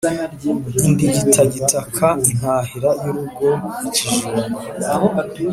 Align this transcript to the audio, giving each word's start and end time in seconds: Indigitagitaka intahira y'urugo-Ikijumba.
Indigitagitaka 0.87 2.07
intahira 2.31 2.89
y'urugo-Ikijumba. 3.03 4.57